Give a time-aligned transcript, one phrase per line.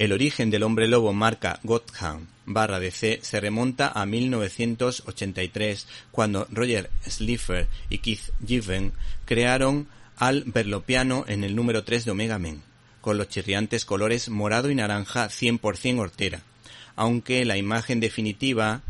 [0.00, 6.88] El origen del hombre lobo marca Gotham barra DC se remonta a 1983 cuando Roger
[7.06, 8.94] Slipher y Keith Given
[9.26, 12.62] crearon al Berlopiano en el número 3 de Omega Men,
[13.02, 16.40] con los chirriantes colores morado y naranja 100% hortera,
[16.96, 18.80] aunque la imagen definitiva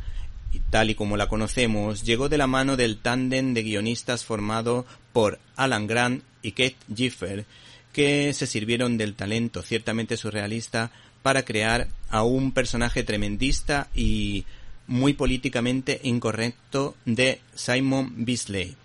[0.70, 5.40] tal y como la conocemos, llegó de la mano del tándem de guionistas formado por
[5.56, 7.46] Alan Grant y Keith Giffen,
[7.92, 10.90] que se sirvieron del talento ciertamente surrealista
[11.22, 14.44] para crear a un personaje tremendista y
[14.86, 18.76] muy políticamente incorrecto de Simon Beasley.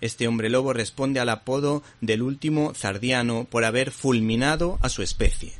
[0.00, 5.52] Este hombre lobo responde al apodo del último zardiano por haber fulminado a su especie.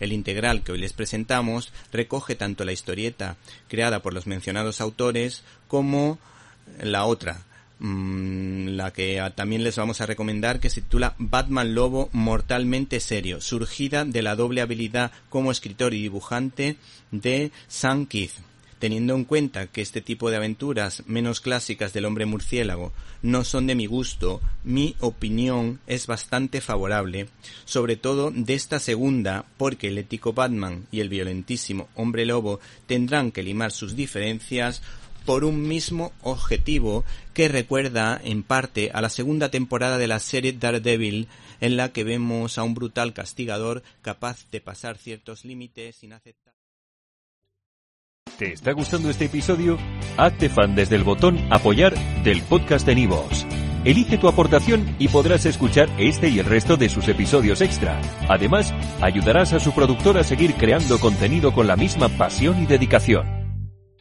[0.00, 3.36] El integral que hoy les presentamos recoge tanto la historieta
[3.68, 6.18] creada por los mencionados autores como
[6.82, 7.42] la otra,
[7.80, 14.04] la que también les vamos a recomendar que se titula Batman Lobo mortalmente serio, surgida
[14.04, 16.76] de la doble habilidad como escritor y dibujante
[17.10, 18.32] de Sam Keith.
[18.78, 23.66] Teniendo en cuenta que este tipo de aventuras menos clásicas del hombre murciélago no son
[23.66, 27.28] de mi gusto, mi opinión es bastante favorable,
[27.64, 33.32] sobre todo de esta segunda, porque el ético Batman y el violentísimo hombre lobo tendrán
[33.32, 34.82] que limar sus diferencias
[35.24, 40.52] por un mismo objetivo que recuerda en parte a la segunda temporada de la serie
[40.52, 41.28] Daredevil
[41.60, 46.54] en la que vemos a un brutal castigador capaz de pasar ciertos límites sin aceptar
[48.38, 49.78] ¿Te está gustando este episodio?
[50.16, 51.94] Hazte fan desde el botón Apoyar
[52.24, 53.46] del podcast de Nivos.
[53.84, 58.00] Elige tu aportación y podrás escuchar este y el resto de sus episodios extra.
[58.28, 63.43] Además, ayudarás a su productor a seguir creando contenido con la misma pasión y dedicación.